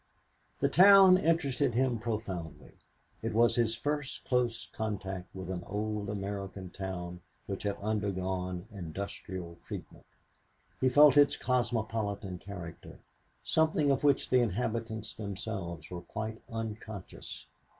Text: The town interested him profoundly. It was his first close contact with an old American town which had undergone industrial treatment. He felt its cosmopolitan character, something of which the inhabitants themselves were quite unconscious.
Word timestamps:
The 0.61 0.67
town 0.67 1.15
interested 1.15 1.75
him 1.75 1.99
profoundly. 1.99 2.71
It 3.21 3.35
was 3.35 3.55
his 3.55 3.75
first 3.75 4.25
close 4.25 4.67
contact 4.73 5.27
with 5.35 5.51
an 5.51 5.63
old 5.67 6.09
American 6.09 6.71
town 6.71 7.21
which 7.45 7.61
had 7.61 7.77
undergone 7.79 8.65
industrial 8.71 9.59
treatment. 9.63 10.07
He 10.79 10.89
felt 10.89 11.17
its 11.17 11.37
cosmopolitan 11.37 12.39
character, 12.39 12.97
something 13.43 13.91
of 13.91 14.03
which 14.03 14.29
the 14.29 14.39
inhabitants 14.39 15.13
themselves 15.13 15.91
were 15.91 16.01
quite 16.01 16.41
unconscious. 16.49 17.45